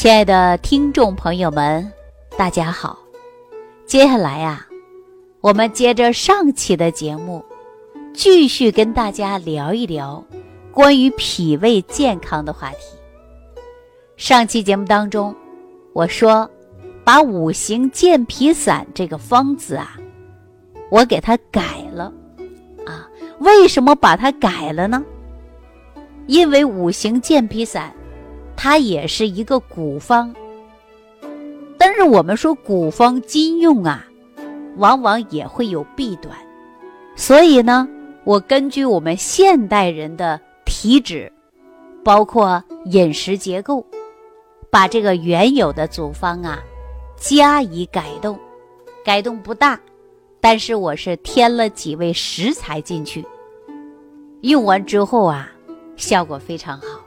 [0.00, 1.92] 亲爱的听众朋友们，
[2.34, 2.98] 大家好。
[3.84, 4.66] 接下来呀，
[5.42, 7.44] 我们接着上期的节目，
[8.14, 10.24] 继续跟大家聊一聊
[10.72, 12.78] 关于脾胃健康的话题。
[14.16, 15.36] 上期节目当中，
[15.92, 16.50] 我说
[17.04, 19.98] 把五行健脾散这个方子啊，
[20.88, 21.62] 我给它改
[21.92, 22.10] 了
[22.86, 23.06] 啊。
[23.40, 25.04] 为什么把它改了呢？
[26.26, 27.92] 因为五行健脾散。
[28.62, 30.34] 它也是一个古方，
[31.78, 34.06] 但是我们说古方今用啊，
[34.76, 36.36] 往往也会有弊端，
[37.16, 37.88] 所以呢，
[38.22, 41.32] 我根据我们现代人的体质，
[42.04, 43.82] 包括饮食结构，
[44.68, 46.62] 把这个原有的组方啊
[47.16, 48.38] 加以改动，
[49.02, 49.80] 改动不大，
[50.38, 53.24] 但是我是添了几味食材进去，
[54.42, 55.50] 用完之后啊，
[55.96, 57.00] 效果非常好。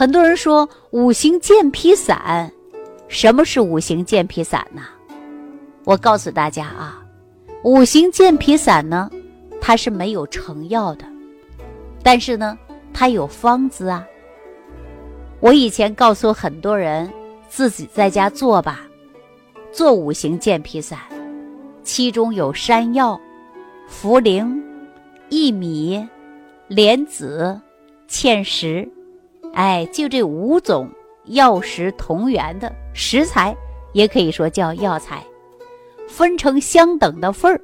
[0.00, 2.50] 很多人说五行健脾散，
[3.06, 4.80] 什么是五行健脾散呢？
[5.84, 7.04] 我告诉大家啊，
[7.64, 9.10] 五行健脾散呢，
[9.60, 11.04] 它是没有成药的，
[12.02, 12.58] 但是呢，
[12.94, 14.06] 它有方子啊。
[15.38, 17.12] 我以前告诉很多人，
[17.50, 18.80] 自己在家做吧，
[19.70, 20.98] 做五行健脾散，
[21.82, 23.20] 其中有山药、
[23.86, 24.50] 茯苓、
[25.28, 26.08] 薏米、
[26.68, 27.60] 莲子、
[28.08, 28.90] 芡实。
[29.54, 30.88] 哎，就这五种
[31.26, 33.56] 药食同源的食材，
[33.92, 35.22] 也可以说叫药材，
[36.08, 37.60] 分成相等的份儿，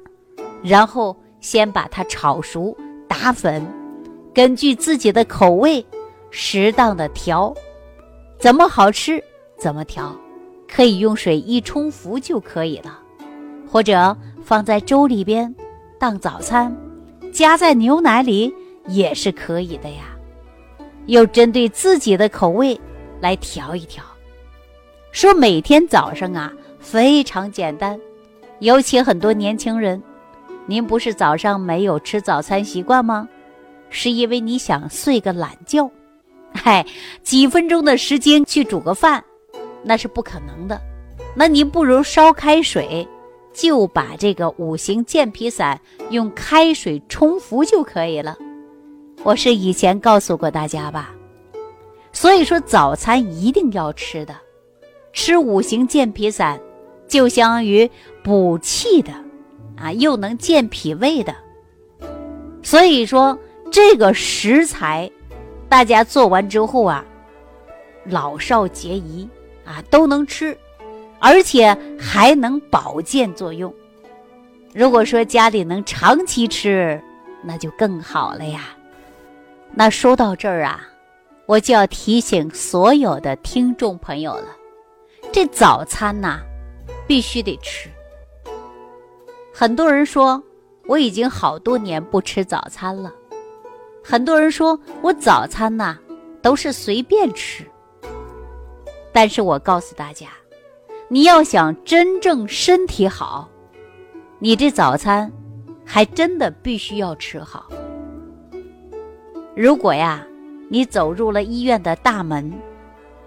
[0.61, 2.75] 然后先把它炒熟
[3.07, 3.65] 打粉，
[4.33, 5.85] 根据自己的口味
[6.29, 7.53] 适当的调，
[8.37, 9.23] 怎么好吃
[9.57, 10.15] 怎么调，
[10.67, 12.99] 可以用水一冲服就可以了，
[13.71, 15.53] 或者放在粥里边
[15.97, 16.75] 当早餐，
[17.31, 18.53] 加在牛奶里
[18.87, 20.16] 也是可以的呀。
[21.07, 22.79] 又针对自己的口味
[23.19, 24.03] 来调一调，
[25.11, 27.99] 说每天早上啊非常简单，
[28.59, 30.01] 尤其很多年轻人，
[30.65, 33.27] 您不是早上没有吃早餐习惯吗？
[33.89, 35.89] 是因为你想睡个懒觉，
[36.53, 36.85] 嗨，
[37.23, 39.23] 几分钟的时间去煮个饭，
[39.81, 40.79] 那是不可能的。
[41.33, 43.07] 那您不如烧开水，
[43.53, 45.79] 就把这个五行健脾散
[46.09, 48.35] 用开水冲服就可以了。
[49.27, 51.13] 我是以前告诉过大家吧，
[52.13, 54.33] 所以说早餐一定要吃的，
[55.11, 56.57] 吃五行健脾散，
[57.09, 57.91] 就相当于
[58.23, 59.11] 补气的，
[59.75, 61.35] 啊，又能健脾胃的。
[62.63, 63.37] 所以说
[63.69, 65.11] 这个食材，
[65.67, 67.03] 大家做完之后啊，
[68.05, 69.27] 老少皆宜
[69.65, 70.57] 啊，都能吃，
[71.19, 73.73] 而且还能保健作用。
[74.73, 77.01] 如果说家里能长期吃，
[77.43, 78.69] 那就更好了呀。
[79.73, 80.81] 那说到这儿啊，
[81.45, 84.47] 我就要提醒所有的听众朋友了，
[85.31, 86.39] 这早餐呐，
[87.05, 87.89] 必须得吃。
[89.53, 90.41] 很多人说
[90.87, 93.11] 我已经好多年不吃早餐了，
[94.03, 95.97] 很多人说我早餐呐
[96.41, 97.63] 都是随便吃。
[99.11, 100.27] 但是我告诉大家，
[101.07, 103.49] 你要想真正身体好，
[104.39, 105.31] 你这早餐
[105.83, 107.67] 还真的必须要吃好。
[109.57, 110.23] 如果呀，
[110.69, 112.53] 你走入了医院的大门，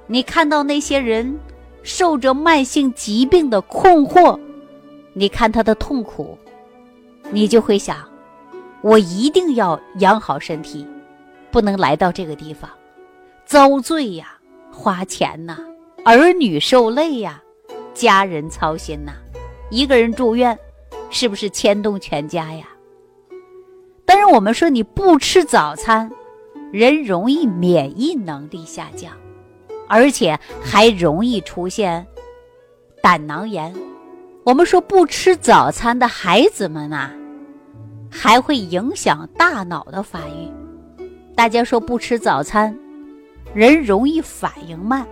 [0.06, 1.36] 你看到那些人
[1.82, 4.38] 受着慢性疾病的困惑，
[5.12, 6.38] 你看他的痛苦，
[7.32, 8.08] 你就会想：
[8.80, 10.86] 我一定要养好身体，
[11.50, 12.70] 不能来到这个地方
[13.44, 14.38] 遭罪呀，
[14.70, 15.58] 花钱呐，
[16.04, 17.42] 儿女受累呀，
[17.92, 19.14] 家人操心呐，
[19.68, 20.56] 一个人住院，
[21.10, 22.68] 是不是牵动全家呀？
[24.04, 26.08] 但是我们说你不吃早餐。
[26.72, 29.12] 人容易免疫能力下降，
[29.88, 32.06] 而且还容易出现
[33.02, 33.74] 胆囊炎。
[34.44, 37.10] 我们说不吃早餐的孩子们呐，
[38.10, 40.50] 还会影响大脑的发育。
[41.34, 42.76] 大家说不吃早餐，
[43.54, 45.06] 人容易反应慢。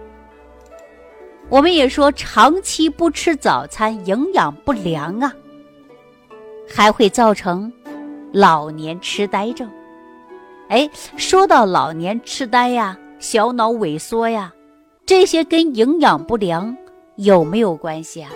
[1.49, 5.33] 我们也说长期不吃早餐，营养不良啊，
[6.69, 7.73] 还会造成
[8.33, 9.69] 老年痴呆症。
[10.69, 14.53] 哎，说到老年痴呆呀、小脑萎缩呀，
[15.07, 16.77] 这些跟营养不良
[17.17, 18.31] 有没有关系啊？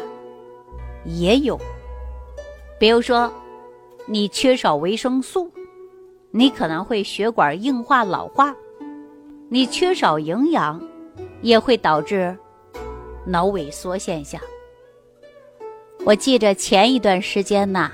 [1.05, 1.61] 也有。
[2.79, 3.31] 比如说，
[4.07, 5.51] 你缺少维生素，
[6.31, 8.53] 你可能会血管硬化老化；
[9.51, 10.81] 你缺少营养，
[11.43, 12.35] 也会导致
[13.27, 14.41] 脑萎缩现象。
[16.05, 17.93] 我记着前一段时间呐，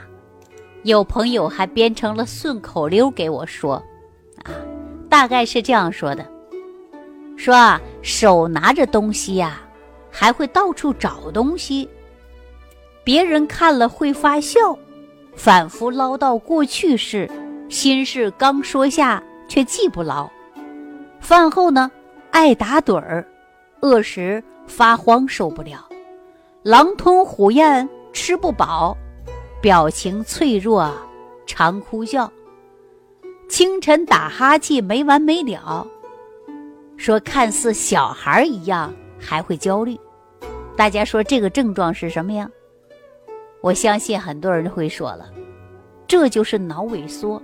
[0.84, 3.82] 有朋友还编成了顺口溜给我说。
[5.08, 6.25] 大概是这样说的：
[7.37, 9.60] 说啊，手拿着东西呀，
[10.10, 11.88] 还会到处找东西。
[13.05, 14.78] 别人看了会发笑，
[15.34, 17.31] 反复唠叨过去事，
[17.69, 20.28] 心事刚说下却记不牢。
[21.20, 21.90] 饭后呢，
[22.31, 23.26] 爱打盹儿，
[23.81, 25.88] 饿时发慌受不了，
[26.62, 28.94] 狼吞虎咽吃不饱，
[29.62, 30.93] 表情脆弱，
[31.46, 32.31] 常哭笑。
[33.49, 35.87] 清晨打哈欠没完没了。
[36.97, 39.99] 说看似小孩一样还会焦虑，
[40.77, 42.49] 大家说这个症状是什么呀？
[43.61, 45.29] 我相信很多人会说了，
[46.06, 47.43] 这就是脑萎缩。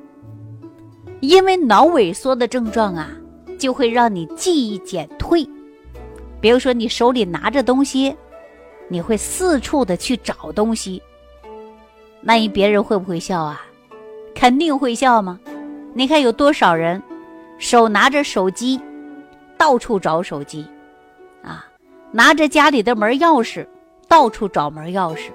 [1.21, 3.11] 因为脑萎缩的症状啊，
[3.59, 5.49] 就会让你记忆减退。
[6.41, 8.15] 比如说你手里拿着东西，
[8.89, 11.03] 你会四处的去找东西。
[12.21, 13.65] 那一别人会不会笑啊？
[14.35, 15.41] 肯定会笑吗？
[15.97, 17.01] 你看有多少人
[17.59, 18.81] 手拿着手机？
[19.57, 20.67] 到处找手机，
[21.43, 21.65] 啊，
[22.11, 23.65] 拿着家里的门钥匙，
[24.09, 25.31] 到处找门钥匙，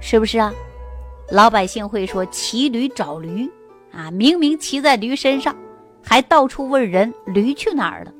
[0.00, 0.52] 是不是啊？
[1.30, 3.48] 老百姓会说骑驴找驴，
[3.92, 5.54] 啊，明明骑在驴身上，
[6.02, 8.12] 还到处问人驴去哪儿了？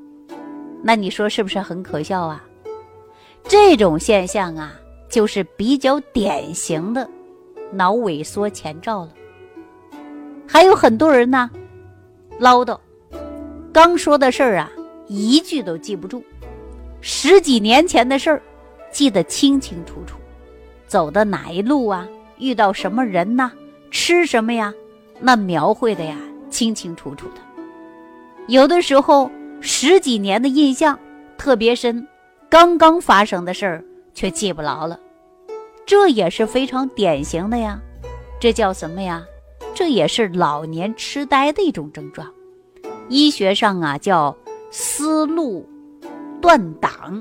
[0.82, 2.44] 那你说是不是很可笑啊？
[3.42, 4.72] 这种现象啊，
[5.10, 7.06] 就是比较典型的
[7.72, 9.10] 脑萎缩前兆了。
[10.52, 11.48] 还有很多人呢，
[12.40, 12.76] 唠叨，
[13.72, 14.68] 刚说的事儿啊。
[15.06, 16.24] 一句都记不住，
[17.00, 18.42] 十几年前的事儿，
[18.90, 20.16] 记得清清楚楚。
[20.88, 22.08] 走的哪一路啊？
[22.38, 23.52] 遇到什么人呐？
[23.92, 24.74] 吃什么呀？
[25.20, 26.16] 那描绘的呀，
[26.50, 27.40] 清清楚楚的。
[28.48, 29.30] 有的时候
[29.60, 30.98] 十几年的印象
[31.38, 32.04] 特别深，
[32.48, 34.98] 刚刚发生的事儿却记不牢了，
[35.86, 37.80] 这也是非常典型的呀。
[38.40, 39.24] 这叫什么呀？
[39.74, 42.26] 这也是老年痴呆的一种症状。
[43.08, 44.36] 医学上啊叫。
[44.72, 45.68] 思路
[46.40, 47.20] 断档，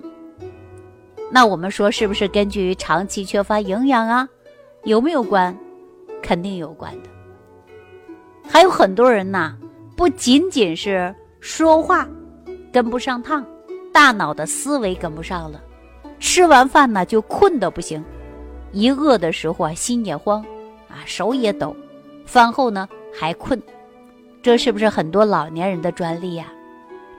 [1.31, 4.29] 那我们说是不是根据长期缺乏营养啊？
[4.83, 5.57] 有没有关？
[6.21, 7.09] 肯定有关的。
[8.47, 9.57] 还有很多人呐，
[9.95, 12.07] 不仅仅是说话
[12.71, 13.43] 跟不上趟，
[13.91, 15.59] 大脑的思维跟不上了。
[16.19, 18.05] 吃完饭呢就困得不行，
[18.71, 20.45] 一饿的时候啊心也慌
[20.87, 21.75] 啊手也抖，
[22.29, 23.59] 饭后呢还困，
[24.43, 26.45] 这是不是很多老年人的专利呀？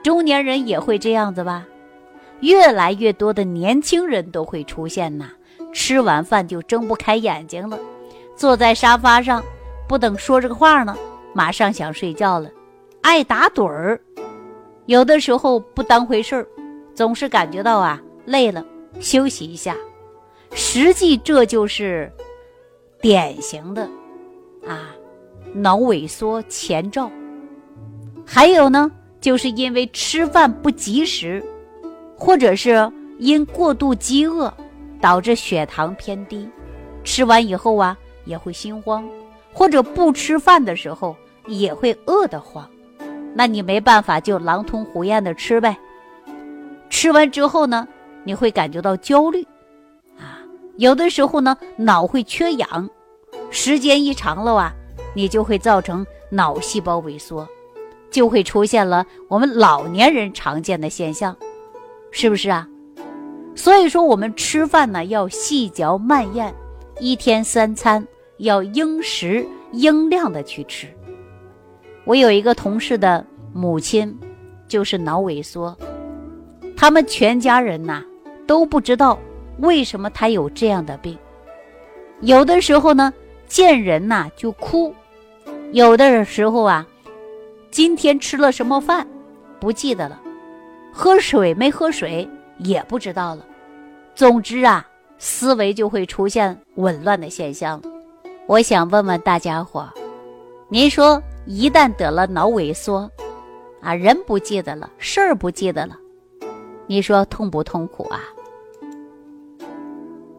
[0.04, 1.66] 中年人也会这样子吧？
[2.38, 5.30] 越来越多的年轻人都会出现呐，
[5.72, 7.76] 吃完饭就睁不开眼睛了，
[8.36, 9.42] 坐在沙发上，
[9.88, 10.96] 不等说这个话呢，
[11.34, 12.48] 马上想睡觉了，
[13.02, 14.00] 爱打盹儿，
[14.86, 16.46] 有的时候不当回事儿，
[16.94, 18.64] 总是感觉到啊累了，
[19.00, 19.76] 休息一下，
[20.54, 22.10] 实际这就是
[23.02, 23.82] 典型的
[24.66, 24.94] 啊
[25.54, 27.10] 脑萎缩前兆。
[28.26, 28.90] 还有呢？
[29.20, 31.44] 就是因为吃饭不及时，
[32.16, 34.50] 或者是因过度饥饿，
[34.98, 36.48] 导致血糖偏低，
[37.04, 37.94] 吃完以后啊
[38.24, 39.06] 也会心慌，
[39.52, 41.14] 或者不吃饭的时候
[41.46, 42.66] 也会饿得慌，
[43.34, 45.76] 那你没办法就狼吞虎咽的吃呗。
[46.88, 47.86] 吃完之后呢，
[48.24, 49.42] 你会感觉到焦虑，
[50.18, 50.40] 啊，
[50.78, 52.88] 有的时候呢脑会缺氧，
[53.50, 54.72] 时间一长了啊，
[55.14, 57.48] 你就会造成脑细胞萎缩。
[58.10, 61.36] 就会出现了我们老年人常见的现象，
[62.10, 62.66] 是不是啊？
[63.54, 66.52] 所以说我们吃饭呢要细嚼慢咽，
[66.98, 68.04] 一天三餐
[68.38, 70.88] 要应时应量的去吃。
[72.04, 74.18] 我有一个同事的母亲
[74.66, 75.76] 就是脑萎缩，
[76.76, 78.02] 他们全家人呐
[78.44, 79.16] 都不知道
[79.58, 81.16] 为什么他有这样的病，
[82.22, 83.14] 有的时候呢
[83.46, 84.92] 见人呐就哭，
[85.72, 86.86] 有的时候啊。
[87.70, 89.06] 今天吃了什么饭，
[89.60, 90.18] 不记得了；
[90.92, 93.46] 喝水没喝水也不知道了。
[94.12, 94.84] 总之啊，
[95.18, 97.80] 思维就会出现紊乱的现象。
[98.48, 99.88] 我想问问大家伙，
[100.68, 103.08] 您说一旦得了脑萎缩，
[103.80, 105.96] 啊，人不记得了，事儿不记得了，
[106.88, 108.18] 你说痛不痛苦啊？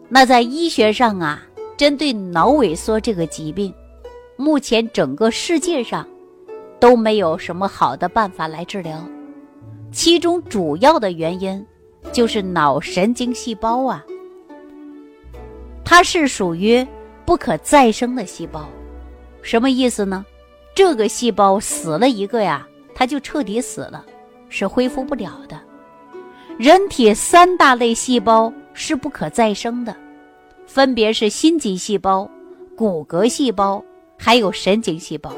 [0.10, 1.42] 那在医学上啊，
[1.78, 3.74] 针对脑萎缩这个疾病，
[4.42, 6.06] 目前整个世界上。
[6.82, 9.08] 都没有什么好的办法来治疗，
[9.92, 11.64] 其中主要的原因
[12.12, 14.04] 就是脑神经细胞啊，
[15.86, 16.84] 它是属于
[17.24, 18.68] 不可再生的细胞，
[19.44, 20.26] 什么意思呢？
[20.74, 24.04] 这个细胞死了一个呀，它就彻底死了，
[24.50, 25.62] 是恢复不了的。
[26.58, 29.96] 人体三大类细胞是不可再生的，
[30.66, 32.28] 分别是心肌细胞、
[32.76, 33.86] 骨骼细胞，
[34.24, 35.34] 还有神经细胞。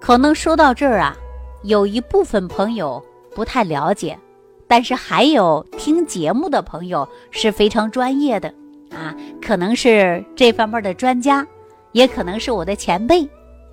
[0.00, 1.16] 可能说到这儿啊，
[1.62, 3.00] 有一部分朋友
[3.32, 4.18] 不太了解，
[4.66, 8.52] 但是还有听节目的朋友是非常专业的
[8.90, 11.46] 啊，可能是这方面的专家，
[11.92, 13.22] 也可能是我的前辈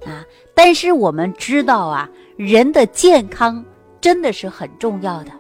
[0.06, 0.24] 啊。
[0.54, 3.66] 但是我们知道啊，人的健康
[4.00, 5.32] 真的是很重要的，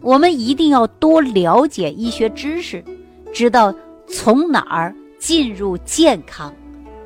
[0.00, 2.82] 我们一定要多了解医学知识，
[3.30, 3.74] 知道
[4.08, 6.52] 从哪儿进入健康，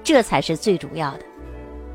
[0.05, 1.32] 这才是最主要的。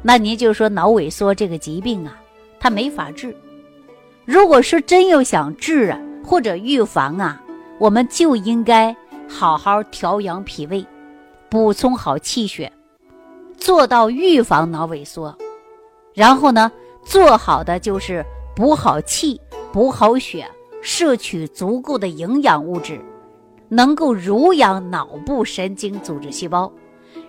[0.08, 2.18] 那您就说脑萎缩这个疾病啊，
[2.62, 3.36] 它没法治。
[4.24, 7.44] 如果是真要想治啊，或者预防啊，
[7.78, 8.96] 我们就应该
[9.28, 10.86] 好好调养脾胃，
[11.50, 12.72] 补充好气血，
[13.58, 15.38] 做到预防脑萎缩。
[16.14, 16.72] 然后呢，
[17.04, 19.42] 做好的就是补好气、
[19.74, 20.50] 补好血，
[20.82, 22.98] 摄取足够的营养物质，
[23.68, 26.72] 能够濡养脑部神经组织细胞，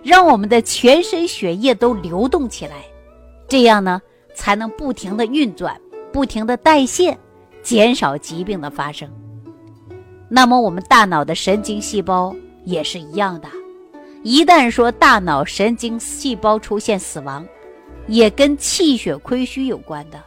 [0.03, 2.77] 让我们的全身血液都流动起来，
[3.47, 4.01] 这样呢，
[4.33, 5.79] 才能不停的运转。
[6.11, 7.15] 不停的代谢，
[7.61, 9.07] 减少疾病的发生。
[10.27, 13.47] 那么我们大脑的神经细胞也是一样的，
[14.23, 17.45] 一旦说大脑神经细胞出现死亡，
[18.07, 20.19] 也跟气血亏虚有关的，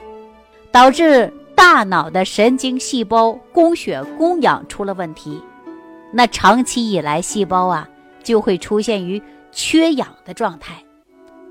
[0.71, 5.43] 导致大脑的神经细胞供血供氧出了问题，
[6.13, 7.89] 那长期以来细胞啊
[8.23, 9.21] 就会出现于
[9.53, 10.83] 缺氧的状态。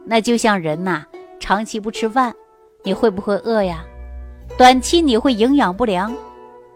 [0.06, 1.06] 那就像人呐，
[1.40, 2.36] 长期不吃饭，
[2.84, 3.86] 你会不会饿呀？
[4.58, 6.14] 短期你会营养不良，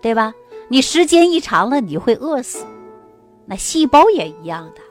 [0.02, 0.34] 对吧？
[0.70, 2.66] 你时间一长了，你会饿死。
[3.46, 4.82] 那细胞也一样的，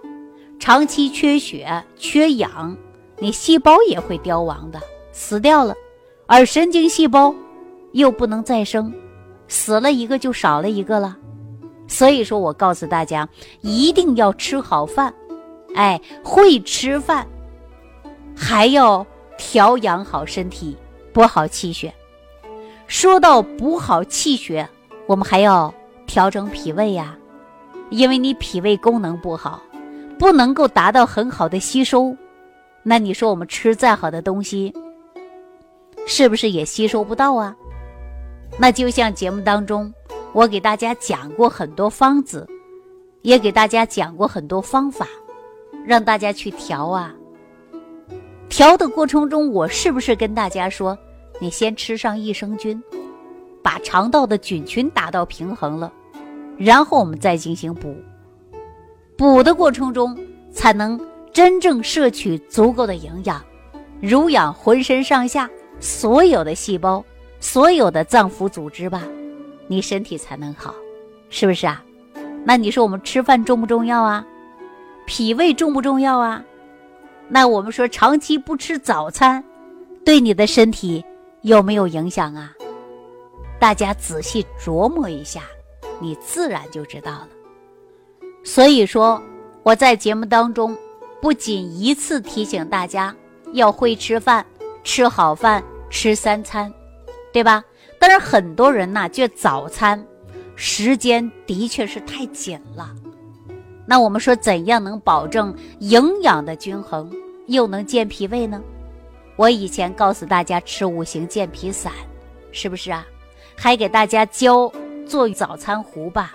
[0.58, 2.76] 长期缺血、缺氧，
[3.18, 4.80] 你细胞也会凋亡的，
[5.12, 5.74] 死掉了。
[6.26, 7.34] 而神经细胞
[7.92, 8.92] 又不能再生，
[9.48, 11.16] 死了一个就少了一个了。
[11.86, 13.28] 所以说我告诉大家，
[13.60, 15.12] 一定要吃好饭，
[15.74, 17.26] 哎，会吃饭，
[18.36, 19.04] 还要
[19.36, 20.76] 调养好身体，
[21.12, 21.92] 补好气血。
[22.86, 24.68] 说到补好气血，
[25.06, 25.72] 我们还要
[26.06, 27.16] 调整脾胃呀，
[27.90, 29.60] 因为你脾胃功能不好，
[30.18, 32.16] 不能够达到很好的吸收，
[32.82, 34.72] 那你说我们吃再好的东西，
[36.06, 37.56] 是不是也吸收不到啊？
[38.58, 39.92] 那就像节目当中，
[40.32, 42.46] 我给大家讲过很多方子，
[43.22, 45.08] 也给大家讲过很多方法，
[45.84, 47.14] 让大家去调啊。
[48.48, 50.96] 调的过程中，我是不是跟大家说？
[51.40, 52.80] 你先吃上益生菌，
[53.60, 55.92] 把肠道的菌群达到平衡了，
[56.56, 57.96] 然后我们再进行补。
[59.16, 60.16] 补的过程中，
[60.52, 60.98] 才能
[61.32, 63.42] 真正摄取足够的营养，
[64.00, 65.50] 濡养浑身上下
[65.80, 67.04] 所有的细胞、
[67.40, 69.02] 所有的脏腑组织吧，
[69.66, 70.72] 你身体才能好，
[71.30, 71.82] 是不是啊？
[72.44, 74.24] 那你说我们吃饭重不重要啊？
[75.06, 76.44] 脾胃重不重要啊？
[77.28, 79.42] 那我们说长期不吃早餐，
[80.04, 81.04] 对你的身体。
[81.42, 82.54] 有没有影响啊？
[83.60, 85.42] 大家仔细琢磨一下，
[86.00, 87.28] 你自然就知道了。
[88.42, 89.22] 所以说，
[89.62, 90.74] 我在节目当中
[91.20, 93.14] 不仅一次提醒大家
[93.52, 94.44] 要会吃饭，
[94.82, 96.72] 吃好饭，吃三餐，
[97.30, 97.62] 对吧？
[97.98, 100.02] 但是很多人呢，觉早餐
[100.56, 102.90] 时间的确是太紧了。
[103.86, 107.10] 那我们说，怎样能保证营养的均衡，
[107.46, 108.62] 又能健脾胃呢？
[109.36, 111.92] 我以前告诉大家吃五行健脾散，
[112.52, 113.06] 是不是啊？
[113.56, 114.72] 还给大家教
[115.06, 116.34] 做早餐糊吧。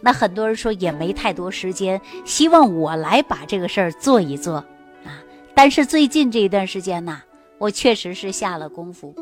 [0.00, 5.22] 那很多人说也没太多时间，希望我来把这个事儿做一做啊。
[5.54, 7.20] 但是最近这一段时间呢，
[7.58, 9.14] 我确实是下了功夫，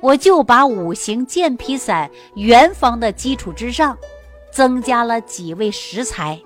[0.00, 3.98] 我就把五行健脾散原方的基础之上，
[4.52, 6.40] 增加了几味食材，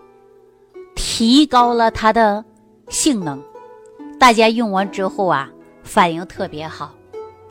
[0.94, 2.44] 提高了它的
[2.88, 3.42] 性能。
[4.18, 5.50] 大家用完之后啊。
[5.86, 6.94] 反应特别好，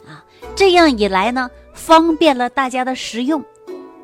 [0.08, 3.46] 啊，这样一来呢，方便了大家的食用。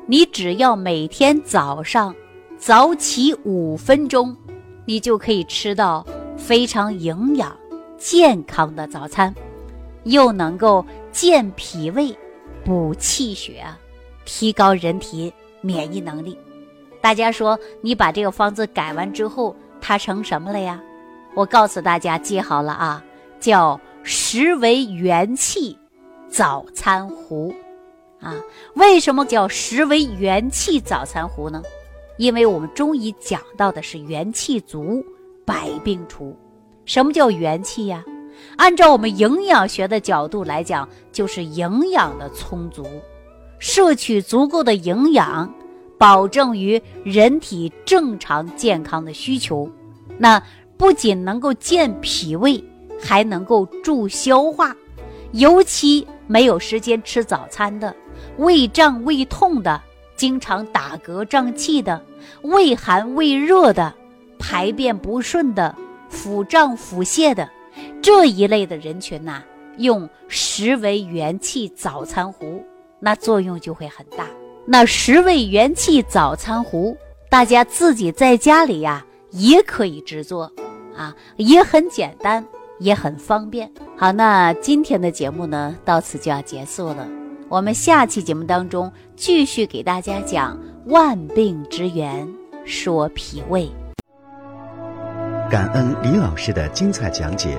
[0.06, 2.14] 你只要每天早上
[2.56, 4.36] 早起五分钟，
[4.84, 6.06] 你就可以吃到
[6.36, 7.58] 非常营养、
[7.98, 9.34] 健康的早餐，
[10.04, 12.16] 又能够健脾胃、
[12.64, 13.66] 补气血，
[14.24, 16.38] 提高人体免疫能力。
[17.00, 20.80] 大家说，你把这个方子改完之后，它成什么了呀？
[21.34, 23.04] 我告诉大家，记好了啊，
[23.38, 23.80] 叫。
[24.02, 25.78] 食为元气
[26.26, 27.54] 早餐糊，
[28.18, 28.34] 啊，
[28.72, 31.62] 为什么叫食为元气早餐糊呢？
[32.16, 35.04] 因为我们中医讲到的是元气足，
[35.44, 36.34] 百病除。
[36.86, 38.02] 什么叫元气呀？
[38.56, 42.86] 按照我们营养学的角度来讲，就是营养的充足，
[43.58, 45.52] 摄取足够的营养，
[46.00, 49.70] 保证于人体正常健康的需求。
[50.18, 50.42] 那
[50.76, 52.64] 不仅能够健脾胃。
[53.02, 54.76] 还能够助消化，
[55.32, 57.96] 尤其没有时间吃早餐的、
[58.36, 59.80] 胃胀胃痛的，
[60.16, 62.04] 经常打嗝胀气的、
[62.42, 63.94] 胃寒胃热的、
[64.38, 65.74] 排便不顺的、
[66.10, 67.48] 腹胀腹泻的
[68.02, 69.42] 这一类的人群呐，
[69.78, 72.62] 用十为元气早餐壶，
[72.98, 74.26] 那作用就会很大。
[74.72, 76.96] 那十味元气早餐壶，
[77.28, 80.48] 大家自己在家里呀也可以制作，
[80.96, 82.46] 啊，也很简单，
[82.78, 83.68] 也很方便。
[83.96, 87.04] 好，那今天的节目呢，到此就要结束了。
[87.48, 92.32] 我们下期节目当中继续给大家讲万病之源，
[92.64, 93.68] 说脾胃。
[95.50, 97.58] 感恩李老师的精彩讲解。